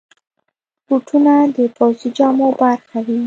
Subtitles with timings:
[0.87, 3.17] بوټونه د پوځي جامو برخه وي.